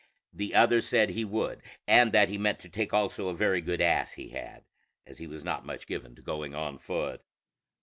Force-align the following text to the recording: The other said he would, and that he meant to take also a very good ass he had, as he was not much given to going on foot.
The 0.33 0.55
other 0.55 0.81
said 0.81 1.11
he 1.11 1.23
would, 1.23 1.61
and 1.87 2.11
that 2.11 2.27
he 2.27 2.39
meant 2.39 2.57
to 2.61 2.69
take 2.69 2.91
also 2.91 3.27
a 3.27 3.35
very 3.35 3.61
good 3.61 3.81
ass 3.81 4.13
he 4.13 4.29
had, 4.29 4.65
as 5.05 5.19
he 5.19 5.27
was 5.27 5.43
not 5.43 5.63
much 5.63 5.85
given 5.85 6.15
to 6.15 6.23
going 6.23 6.55
on 6.55 6.79
foot. 6.79 7.21